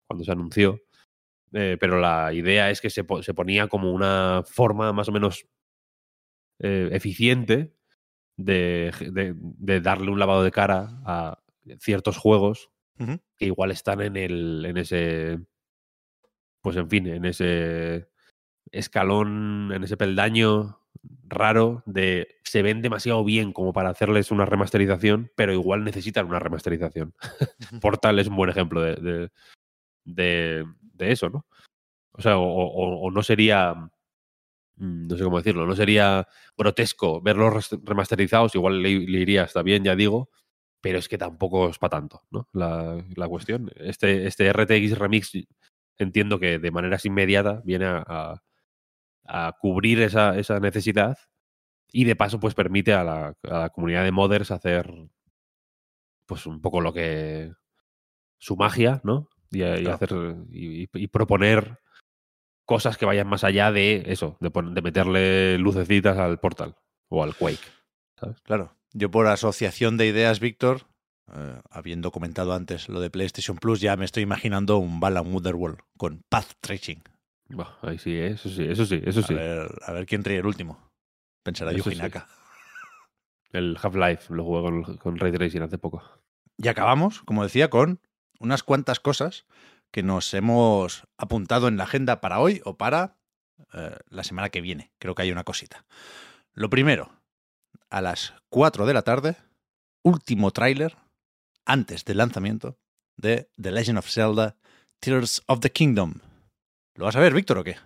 cuando 0.08 0.24
se 0.24 0.32
anunció. 0.32 0.80
Eh, 1.52 1.76
pero 1.80 1.98
la 2.00 2.32
idea 2.32 2.70
es 2.70 2.80
que 2.80 2.90
se, 2.90 3.04
po- 3.04 3.22
se 3.22 3.34
ponía 3.34 3.66
como 3.68 3.92
una 3.92 4.42
forma 4.46 4.92
más 4.92 5.08
o 5.08 5.12
menos 5.12 5.46
eh, 6.60 6.88
eficiente 6.92 7.74
de, 8.36 8.92
de- 9.12 9.34
de 9.36 9.80
darle 9.80 10.10
un 10.10 10.18
lavado 10.18 10.42
de 10.44 10.50
cara 10.50 11.00
a 11.04 11.38
ciertos 11.78 12.16
juegos 12.16 12.70
que 13.38 13.46
igual 13.46 13.70
están 13.70 14.02
en 14.02 14.16
el 14.16 14.64
en 14.66 14.76
ese 14.76 15.38
pues 16.62 16.76
en 16.76 16.88
fin 16.90 17.06
en 17.08 17.24
ese 17.24 18.08
escalón 18.72 19.72
en 19.74 19.84
ese 19.84 19.96
peldaño 19.96 20.80
raro 21.28 21.82
de 21.86 22.28
se 22.44 22.62
ven 22.62 22.82
demasiado 22.82 23.24
bien 23.24 23.52
como 23.52 23.72
para 23.72 23.90
hacerles 23.90 24.30
una 24.30 24.46
remasterización 24.46 25.32
pero 25.36 25.52
igual 25.52 25.84
necesitan 25.84 26.26
una 26.26 26.38
remasterización 26.40 27.14
Portal 27.82 28.18
es 28.18 28.28
un 28.28 28.36
buen 28.36 28.50
ejemplo 28.50 28.82
de, 28.82 28.96
de, 28.96 29.30
de- 30.04 30.66
de 30.94 31.12
eso 31.12 31.30
no 31.30 31.46
o 32.12 32.22
sea 32.22 32.38
o, 32.38 32.44
o- 32.44 33.00
o 33.06 33.10
no 33.10 33.22
sería 33.22 33.74
mm, 34.76 35.06
no 35.08 35.16
sé 35.16 35.24
cómo 35.24 35.38
decirlo 35.38 35.66
no 35.66 35.74
sería 35.76 36.26
grotesco 36.56 37.20
verlos 37.20 37.70
remasterizados 37.84 38.54
igual 38.54 38.82
le, 38.82 38.90
le 39.00 39.18
iría 39.20 39.44
hasta 39.44 39.62
bien 39.62 39.84
ya 39.84 39.96
digo 39.96 40.30
pero 40.82 40.98
es 40.98 41.08
que 41.08 41.18
tampoco 41.18 41.68
es 41.68 41.78
para 41.78 41.90
tanto, 41.98 42.22
¿no? 42.30 42.48
La, 42.54 43.04
la 43.14 43.28
cuestión. 43.28 43.70
Este, 43.76 44.26
este 44.26 44.46
RTX 44.50 44.98
Remix 44.98 45.32
entiendo 46.04 46.38
que 46.38 46.58
de 46.58 46.70
maneras 46.70 47.04
inmediata 47.06 47.60
viene 47.64 47.86
a, 47.86 48.04
a- 48.06 48.42
a 49.26 49.52
cubrir 49.60 50.00
esa, 50.02 50.36
esa 50.38 50.58
necesidad 50.60 51.16
y 51.92 52.04
de 52.04 52.16
paso 52.16 52.40
pues 52.40 52.54
permite 52.54 52.92
a 52.94 53.04
la, 53.04 53.34
a 53.44 53.58
la 53.58 53.70
comunidad 53.70 54.04
de 54.04 54.12
modders 54.12 54.50
hacer 54.50 54.92
pues 56.26 56.46
un 56.46 56.60
poco 56.60 56.80
lo 56.80 56.92
que 56.92 57.52
su 58.38 58.56
magia, 58.56 59.00
¿no? 59.04 59.28
Y, 59.50 59.62
y 59.62 59.82
Claro. 59.82 59.94
hacer 59.94 60.10
y, 60.50 60.88
y 60.92 61.06
proponer 61.08 61.78
cosas 62.64 62.96
que 62.96 63.04
vayan 63.06 63.26
más 63.28 63.42
allá 63.44 63.72
de 63.72 64.04
eso, 64.06 64.36
de, 64.40 64.50
pon- 64.50 64.74
de 64.74 64.82
meterle 64.82 65.58
lucecitas 65.58 66.16
al 66.18 66.38
portal 66.38 66.76
o 67.08 67.22
al 67.24 67.34
Quake. 67.36 67.58
¿sabes? 68.16 68.40
Claro. 68.42 68.76
Yo 68.92 69.10
por 69.10 69.26
asociación 69.26 69.96
de 69.96 70.06
ideas, 70.06 70.38
Víctor, 70.40 70.86
eh, 71.34 71.60
habiendo 71.70 72.10
comentado 72.10 72.52
antes 72.52 72.88
lo 72.88 73.00
de 73.00 73.10
PlayStation 73.10 73.56
Plus, 73.56 73.80
ya 73.80 73.96
me 73.96 74.04
estoy 74.04 74.22
imaginando 74.22 74.78
un 74.78 75.00
Balan 75.00 75.32
Wonderworld 75.32 75.78
con 75.96 76.22
Path 76.28 76.52
Tracing. 76.60 77.02
Ahí 77.82 77.98
sí, 77.98 78.12
¿eh? 78.12 78.28
eso 78.28 78.48
sí, 78.48 78.64
eso 78.64 78.86
sí, 78.86 79.00
eso 79.04 79.22
sí. 79.22 79.34
A, 79.34 79.36
ver, 79.36 79.78
a 79.86 79.92
ver 79.92 80.06
quién 80.06 80.22
ríe 80.22 80.38
el 80.38 80.46
último. 80.46 80.90
Pensará 81.42 81.72
Yuji 81.72 81.96
sí. 81.96 82.02
El 83.52 83.76
Half-Life 83.82 84.32
lo 84.32 84.44
jugué 84.44 84.62
con, 84.62 84.96
con 84.98 85.16
Ray 85.16 85.32
Tracing 85.32 85.62
hace 85.62 85.78
poco. 85.78 86.02
Y 86.56 86.68
acabamos, 86.68 87.22
como 87.22 87.42
decía, 87.42 87.68
con 87.68 88.00
unas 88.38 88.62
cuantas 88.62 89.00
cosas 89.00 89.46
que 89.90 90.02
nos 90.02 90.32
hemos 90.34 91.04
apuntado 91.18 91.66
en 91.66 91.76
la 91.76 91.84
agenda 91.84 92.20
para 92.20 92.38
hoy 92.38 92.60
o 92.64 92.76
para 92.76 93.16
eh, 93.72 93.96
la 94.08 94.24
semana 94.24 94.50
que 94.50 94.60
viene. 94.60 94.92
Creo 94.98 95.14
que 95.14 95.22
hay 95.22 95.32
una 95.32 95.44
cosita. 95.44 95.84
Lo 96.52 96.70
primero, 96.70 97.10
a 97.88 98.00
las 98.00 98.34
4 98.50 98.86
de 98.86 98.94
la 98.94 99.02
tarde, 99.02 99.36
último 100.02 100.52
tráiler 100.52 100.96
antes 101.70 102.04
del 102.04 102.16
lanzamiento 102.16 102.78
de 103.16 103.48
The 103.60 103.70
Legend 103.70 103.98
of 103.98 104.08
Zelda 104.08 104.56
Tears 104.98 105.40
of 105.46 105.60
the 105.60 105.70
Kingdom. 105.70 106.14
¿Lo 106.96 107.04
vas 107.04 107.14
a 107.14 107.20
ver, 107.20 107.32
Víctor, 107.32 107.58
o 107.58 107.64
qué? 107.64 107.76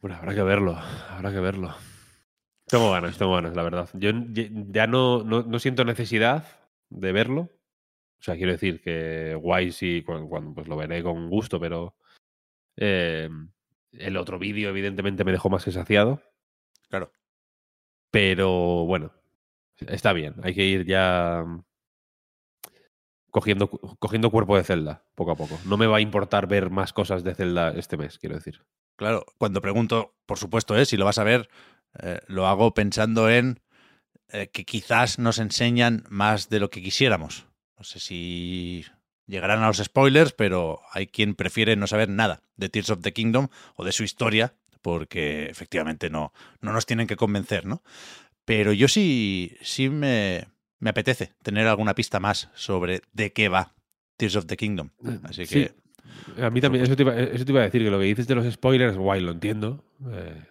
Bueno, 0.00 0.16
habrá 0.16 0.34
que 0.34 0.42
verlo, 0.42 0.76
habrá 1.08 1.30
que 1.30 1.38
verlo. 1.38 1.72
Tengo 2.66 2.90
ganas, 2.90 3.16
tengo 3.16 3.34
ganas, 3.34 3.54
la 3.54 3.62
verdad. 3.62 3.88
Yo 3.94 4.10
ya 4.34 4.88
no, 4.88 5.22
no, 5.22 5.58
siento 5.60 5.84
necesidad 5.84 6.44
de 6.90 7.12
verlo. 7.12 7.42
O 7.42 8.22
sea, 8.24 8.34
quiero 8.34 8.50
decir 8.50 8.80
que 8.80 9.36
guay 9.36 9.70
sí, 9.70 10.02
cuando, 10.04 10.52
pues 10.52 10.66
lo 10.66 10.76
veré 10.76 11.04
con 11.04 11.30
gusto, 11.30 11.60
pero 11.60 11.94
eh, 12.76 13.30
el 13.92 14.16
otro 14.16 14.40
vídeo 14.40 14.68
evidentemente 14.68 15.22
me 15.22 15.32
dejó 15.32 15.48
más 15.48 15.64
que 15.64 15.70
saciado. 15.70 16.20
Claro. 16.88 17.12
Pero 18.10 18.84
bueno, 18.84 19.12
está 19.78 20.12
bien. 20.12 20.34
Hay 20.42 20.54
que 20.54 20.64
ir 20.64 20.84
ya 20.86 21.44
cogiendo, 23.32 23.68
cogiendo 23.68 24.30
cuerpo 24.30 24.56
de 24.56 24.62
Zelda, 24.62 25.02
poco 25.16 25.32
a 25.32 25.36
poco. 25.36 25.58
No 25.64 25.76
me 25.76 25.86
va 25.88 25.96
a 25.96 26.00
importar 26.00 26.46
ver 26.46 26.70
más 26.70 26.92
cosas 26.92 27.24
de 27.24 27.34
Zelda 27.34 27.70
este 27.70 27.96
mes, 27.96 28.18
quiero 28.18 28.36
decir. 28.36 28.62
Claro, 28.94 29.24
cuando 29.38 29.62
pregunto, 29.62 30.14
por 30.26 30.38
supuesto, 30.38 30.76
¿eh? 30.76 30.84
si 30.84 30.98
lo 30.98 31.06
vas 31.06 31.18
a 31.18 31.24
ver, 31.24 31.48
eh, 31.98 32.20
lo 32.28 32.46
hago 32.46 32.74
pensando 32.74 33.30
en 33.30 33.60
eh, 34.28 34.50
que 34.52 34.64
quizás 34.64 35.18
nos 35.18 35.38
enseñan 35.38 36.04
más 36.10 36.50
de 36.50 36.60
lo 36.60 36.68
que 36.70 36.82
quisiéramos. 36.82 37.46
No 37.78 37.84
sé 37.84 38.00
si 38.00 38.84
llegarán 39.26 39.62
a 39.62 39.66
los 39.66 39.78
spoilers, 39.78 40.32
pero 40.32 40.80
hay 40.92 41.06
quien 41.06 41.34
prefiere 41.34 41.74
no 41.74 41.86
saber 41.86 42.10
nada 42.10 42.42
de 42.56 42.68
Tears 42.68 42.90
of 42.90 43.00
the 43.00 43.14
Kingdom 43.14 43.48
o 43.76 43.84
de 43.84 43.92
su 43.92 44.04
historia, 44.04 44.54
porque 44.82 45.46
efectivamente 45.46 46.10
no, 46.10 46.34
no 46.60 46.72
nos 46.72 46.84
tienen 46.84 47.06
que 47.06 47.16
convencer, 47.16 47.64
¿no? 47.64 47.82
Pero 48.44 48.74
yo 48.74 48.88
sí, 48.88 49.56
sí 49.62 49.88
me, 49.88 50.48
me 50.82 50.90
apetece 50.90 51.32
tener 51.44 51.68
alguna 51.68 51.94
pista 51.94 52.18
más 52.18 52.50
sobre 52.54 53.02
de 53.12 53.32
qué 53.32 53.48
va 53.48 53.72
Tears 54.16 54.34
of 54.34 54.46
the 54.46 54.56
Kingdom. 54.56 54.90
Eh, 55.04 55.18
Así 55.22 55.46
que. 55.46 55.74
A 56.42 56.50
mí 56.50 56.60
también, 56.60 56.82
eso 56.82 56.96
te, 56.96 57.04
iba, 57.04 57.16
eso 57.16 57.44
te, 57.44 57.52
iba, 57.52 57.60
a 57.60 57.64
decir, 57.64 57.84
que 57.84 57.90
lo 57.90 58.00
que 58.00 58.04
dices 58.06 58.26
de 58.26 58.34
los 58.34 58.52
spoilers, 58.52 58.96
guay, 58.96 59.20
lo 59.20 59.30
entiendo. 59.30 59.84
Eh, 60.10 60.42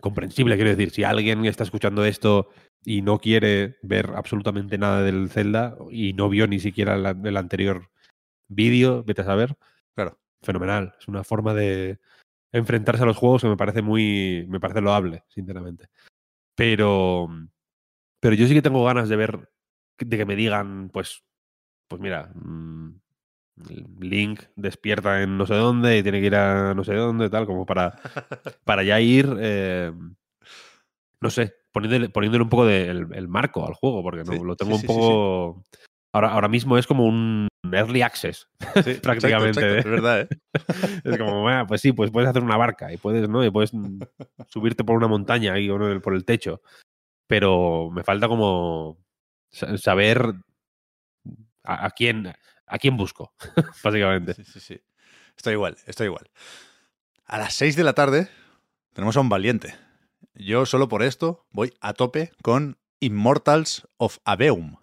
comprensible, 0.00 0.54
quiero 0.54 0.70
decir. 0.70 0.90
Si 0.90 1.02
alguien 1.02 1.44
está 1.44 1.64
escuchando 1.64 2.04
esto 2.04 2.50
y 2.84 3.02
no 3.02 3.18
quiere 3.18 3.78
ver 3.82 4.12
absolutamente 4.14 4.78
nada 4.78 5.02
del 5.02 5.28
Zelda 5.28 5.76
y 5.90 6.12
no 6.12 6.28
vio 6.28 6.46
ni 6.46 6.60
siquiera 6.60 6.94
el, 6.94 7.36
anterior 7.36 7.90
vídeo, 8.46 9.02
vete 9.02 9.22
a 9.22 9.24
saber. 9.24 9.56
Claro. 9.96 10.20
Fenomenal. 10.40 10.94
Es 11.00 11.08
una 11.08 11.24
forma 11.24 11.52
de 11.52 11.98
enfrentarse 12.52 13.02
a 13.02 13.06
los 13.06 13.16
juegos 13.16 13.42
que 13.42 13.48
me 13.48 13.56
parece 13.56 13.82
muy. 13.82 14.46
me 14.48 14.60
parece 14.60 14.80
loable, 14.80 15.24
sinceramente. 15.28 15.88
Pero 16.54 17.28
pero 18.22 18.36
yo 18.36 18.46
sí 18.46 18.54
que 18.54 18.62
tengo 18.62 18.84
ganas 18.84 19.08
de 19.08 19.16
ver, 19.16 19.50
de 19.98 20.16
que 20.16 20.24
me 20.24 20.36
digan, 20.36 20.90
pues, 20.90 21.24
pues 21.88 22.00
mira, 22.00 22.30
mm, 22.36 22.92
Link 23.98 24.42
despierta 24.54 25.22
en 25.22 25.36
no 25.36 25.44
sé 25.44 25.54
dónde 25.54 25.98
y 25.98 26.04
tiene 26.04 26.20
que 26.20 26.26
ir 26.26 26.36
a 26.36 26.72
no 26.72 26.84
sé 26.84 26.94
dónde, 26.94 27.28
tal, 27.28 27.46
como 27.46 27.66
para, 27.66 27.98
para 28.64 28.84
ya 28.84 29.00
ir, 29.00 29.28
eh, 29.40 29.90
no 31.20 31.30
sé, 31.30 31.52
poniéndole, 31.72 32.10
poniéndole 32.10 32.44
un 32.44 32.48
poco 32.48 32.64
de, 32.64 32.90
el, 32.90 33.28
marco 33.28 33.66
al 33.66 33.74
juego, 33.74 34.04
porque 34.04 34.22
no, 34.22 34.44
lo 34.44 34.54
tengo 34.54 34.76
un 34.76 34.82
poco... 34.82 35.64
Ahora, 36.14 36.30
ahora 36.30 36.48
mismo 36.48 36.78
es 36.78 36.86
como 36.86 37.06
un 37.06 37.48
early 37.72 38.02
access, 38.02 38.48
prácticamente. 39.02 39.62
¿eh? 39.62 39.78
es 39.78 39.84
verdad, 39.84 40.20
¿eh? 40.20 40.28
es 41.04 41.18
como, 41.18 41.40
bueno, 41.40 41.66
pues 41.66 41.80
sí, 41.80 41.92
pues 41.92 42.12
puedes 42.12 42.30
hacer 42.30 42.44
una 42.44 42.56
barca 42.56 42.92
y 42.92 42.98
puedes, 42.98 43.28
¿no? 43.28 43.44
Y 43.44 43.50
puedes 43.50 43.72
subirte 44.46 44.84
por 44.84 44.96
una 44.96 45.08
montaña 45.08 45.54
o 45.54 46.00
por 46.00 46.14
el 46.14 46.24
techo 46.24 46.62
pero 47.26 47.90
me 47.90 48.04
falta 48.04 48.28
como 48.28 48.98
saber 49.50 50.34
a, 51.64 51.90
quién 51.90 52.32
a 52.66 52.78
quién 52.78 52.96
busco, 52.96 53.34
básicamente. 53.84 54.34
Sí, 54.34 54.44
sí, 54.44 54.60
sí. 54.60 54.80
Estoy 55.36 55.54
igual, 55.54 55.76
estoy 55.86 56.06
igual. 56.06 56.30
A 57.24 57.38
las 57.38 57.54
6 57.54 57.76
de 57.76 57.84
la 57.84 57.92
tarde 57.92 58.28
tenemos 58.92 59.16
a 59.16 59.20
un 59.20 59.28
valiente. 59.28 59.74
Yo 60.34 60.66
solo 60.66 60.88
por 60.88 61.02
esto 61.02 61.46
voy 61.50 61.72
a 61.80 61.92
tope 61.92 62.32
con 62.42 62.78
Immortals 63.00 63.86
of 63.96 64.18
Aveum, 64.24 64.76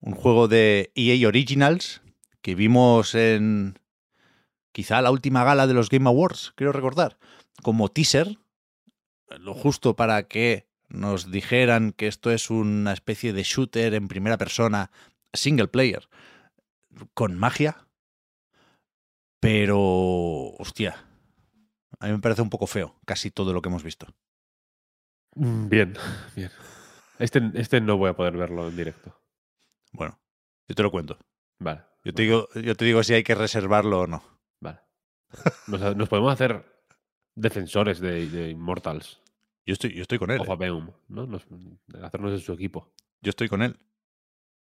un 0.00 0.14
juego 0.14 0.48
de 0.48 0.92
EA 0.94 1.26
Originals 1.26 2.02
que 2.42 2.54
vimos 2.54 3.14
en 3.14 3.78
quizá 4.72 5.00
la 5.02 5.10
última 5.10 5.44
gala 5.44 5.66
de 5.66 5.74
los 5.74 5.88
Game 5.88 6.08
Awards, 6.08 6.52
quiero 6.56 6.72
recordar, 6.72 7.18
como 7.62 7.88
teaser, 7.88 8.38
lo 9.38 9.54
justo 9.54 9.96
para 9.96 10.24
que 10.24 10.68
nos 10.92 11.30
dijeran 11.30 11.92
que 11.92 12.06
esto 12.06 12.30
es 12.30 12.50
una 12.50 12.92
especie 12.92 13.32
de 13.32 13.42
shooter 13.42 13.94
en 13.94 14.08
primera 14.08 14.36
persona, 14.36 14.90
single 15.32 15.68
player, 15.68 16.08
con 17.14 17.38
magia. 17.38 17.88
Pero, 19.40 19.80
hostia, 20.58 21.04
a 21.98 22.06
mí 22.06 22.12
me 22.12 22.18
parece 22.18 22.42
un 22.42 22.50
poco 22.50 22.66
feo 22.66 23.00
casi 23.06 23.30
todo 23.30 23.52
lo 23.52 23.62
que 23.62 23.70
hemos 23.70 23.82
visto. 23.82 24.06
Mm, 25.34 25.68
bien, 25.68 25.96
bien. 26.36 26.50
Este, 27.18 27.40
este 27.54 27.80
no 27.80 27.96
voy 27.96 28.10
a 28.10 28.16
poder 28.16 28.36
verlo 28.36 28.68
en 28.68 28.76
directo. 28.76 29.18
Bueno, 29.92 30.20
yo 30.68 30.74
te 30.74 30.82
lo 30.82 30.90
cuento. 30.90 31.18
Vale. 31.58 31.82
Yo 32.04 32.12
te, 32.12 32.22
digo, 32.22 32.48
yo 32.54 32.76
te 32.76 32.84
digo 32.84 33.02
si 33.02 33.14
hay 33.14 33.22
que 33.22 33.34
reservarlo 33.34 34.00
o 34.00 34.06
no. 34.06 34.22
Vale. 34.60 34.80
Nos, 35.68 36.08
podemos 36.08 36.32
hacer 36.32 36.64
defensores 37.34 37.98
de, 38.00 38.28
de 38.28 38.50
Immortals. 38.50 39.21
Yo 39.64 39.74
estoy, 39.74 39.94
yo 39.94 40.02
estoy 40.02 40.18
con 40.18 40.30
él. 40.30 40.40
O 40.40 40.64
¿eh? 40.64 40.82
¿no? 41.08 41.28
hacernos 42.02 42.32
de 42.32 42.38
su 42.40 42.52
equipo. 42.52 42.92
Yo 43.20 43.30
estoy 43.30 43.48
con 43.48 43.62
él. 43.62 43.76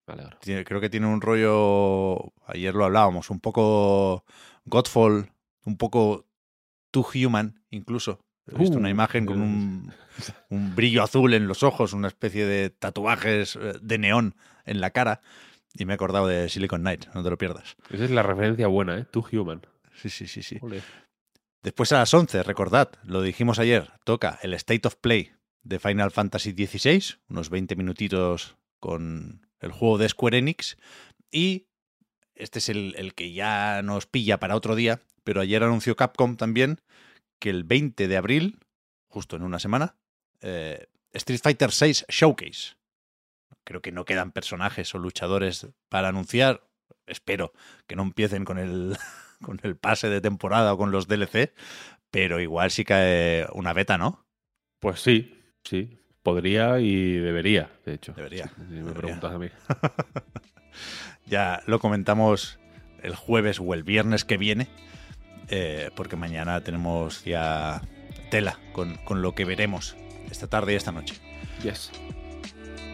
Vale, 0.07 0.65
creo 0.65 0.81
que 0.81 0.91
tiene 0.91 1.07
un 1.07 1.21
rollo, 1.21 2.33
ayer 2.47 2.75
lo 2.75 2.85
hablábamos, 2.85 3.31
un 3.31 3.39
poco 3.39 4.25
Godfall, 4.65 5.31
un 5.65 5.77
poco 5.77 6.27
Too 6.91 7.07
Human, 7.15 7.63
incluso. 7.71 8.21
He 8.51 8.59
visto 8.59 8.79
una 8.79 8.89
uh, 8.89 8.91
imagen 8.91 9.27
con 9.27 9.41
un, 9.41 9.93
un, 10.51 10.75
brillo 10.75 11.05
azul 11.05 11.35
en 11.35 11.47
los 11.47 11.63
ojos, 11.63 11.93
una 11.93 12.09
especie 12.09 12.45
de 12.45 12.71
tatuajes 12.71 13.57
eh, 13.57 13.75
de 13.81 13.99
neón 13.99 14.35
en 14.65 14.81
la 14.81 14.91
cara. 14.91 15.21
Y 15.75 15.85
me 15.85 15.93
he 15.93 15.95
acordado 15.95 16.27
de 16.27 16.49
Silicon 16.49 16.81
Knight, 16.81 17.07
no 17.15 17.23
te 17.23 17.31
lo 17.31 17.39
pierdas. 17.39 17.77
Esa 17.91 18.05
es 18.05 18.11
la 18.11 18.25
referencia 18.25 18.67
buena, 18.67 18.99
¿eh? 18.99 19.07
Too 19.09 19.25
Human. 19.33 19.63
Sí, 19.95 20.11
sí, 20.11 20.27
sí, 20.27 20.43
sí. 20.43 20.59
Después 21.63 21.93
a 21.93 21.99
las 21.99 22.15
11, 22.15 22.43
recordad, 22.43 22.91
lo 23.05 23.21
dijimos 23.21 23.59
ayer, 23.59 23.93
toca 24.05 24.39
el 24.43 24.55
State 24.55 24.89
of 24.89 24.97
Play 24.97 25.33
de 25.63 25.79
Final 25.79 26.11
Fantasy 26.11 26.53
XVI, 26.53 27.17
unos 27.29 27.51
20 27.51 27.77
minutitos 27.77 28.57
con 28.79 29.47
el 29.61 29.73
juego 29.73 29.99
de 29.99 30.09
Square 30.09 30.39
Enix. 30.39 30.79
Y 31.31 31.67
este 32.35 32.61
es 32.61 32.71
el, 32.71 33.15
que 33.15 33.33
ya 33.33 33.83
nos 33.83 34.07
pilla 34.07 34.41
para 34.41 34.57
otro 34.57 34.75
día, 34.75 35.01
pero 35.23 35.43
ayer 35.43 35.63
anunció 35.63 35.97
Capcom 35.97 36.37
también 36.37 36.81
que 37.39 37.51
el 37.51 37.65
20 37.65 38.09
de 38.09 38.17
abril, 38.17 38.59
justo 39.09 39.37
en 39.37 39.43
una 39.43 39.59
semana, 39.59 39.97
eh, 40.41 40.87
Street 41.13 41.41
Fighter 41.43 41.71
VI 41.79 42.05
Showcase. 42.09 42.77
Creo 43.65 43.83
que 43.83 43.93
no 43.93 44.07
quedan 44.07 44.33
personajes 44.33 44.95
o 44.95 44.99
luchadores 44.99 45.69
para 45.91 46.09
anunciar. 46.09 46.67
Espero 47.07 47.53
que 47.87 47.97
no 47.97 48.03
empiecen 48.03 48.45
con 48.45 48.59
el 48.59 48.97
con 49.43 49.61
el 49.63 49.77
pase 49.77 50.09
de 50.09 50.21
temporada 50.21 50.73
o 50.73 50.79
con 50.79 50.91
los 50.91 51.09
DLC, 51.09 51.53
pero 52.11 52.41
igual 52.41 52.71
sí 52.71 52.85
cae 52.85 53.47
una 53.53 53.73
beta, 53.73 53.99
¿no? 53.99 54.27
Pues 54.79 55.01
sí, 55.01 55.39
sí. 55.65 55.99
Podría 56.23 56.81
y 56.81 57.15
debería, 57.15 57.71
de 57.87 57.95
hecho. 57.95 58.13
Debería. 58.13 58.53
Si 58.69 58.75
me 58.75 58.93
preguntas 58.93 59.33
a 59.33 59.39
mí. 59.39 59.49
ya 61.27 61.63
lo 61.67 61.79
comentamos 61.79 62.59
el 63.03 63.15
jueves 63.15 63.59
o 63.59 63.73
el 63.73 63.85
viernes 63.85 64.25
que 64.25 64.37
viene, 64.37 64.69
eh, 65.49 65.91
porque 65.95 66.17
mañana 66.17 66.63
tenemos 66.63 67.25
ya 67.25 67.81
tela 68.31 68.59
con, 68.73 68.97
con 68.97 69.23
lo 69.23 69.35
que 69.35 69.45
veremos 69.47 69.97
esta 70.31 70.47
tarde 70.47 70.75
y 70.75 70.77
esta 70.77 70.93
noche. 70.93 71.15
Yes. 71.63 71.91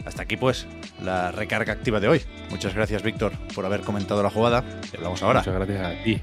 Hasta 0.05 0.23
aquí 0.23 0.37
pues 0.37 0.67
la 1.03 1.33
recarga 1.33 1.73
activa 1.73 1.99
de 1.99 2.09
hoy. 2.09 2.23
Muchas 2.51 2.75
gracias 2.75 3.03
Víctor 3.03 3.33
por 3.55 3.67
haber 3.67 3.81
comentado 3.81 4.23
la 4.23 4.31
jugada 4.31 4.65
y 4.93 4.97
hablamos 4.97 5.23
ahora. 5.23 5.41
Muchas 5.41 5.55
gracias 5.55 5.85
a 5.85 6.05
ti. 6.05 6.23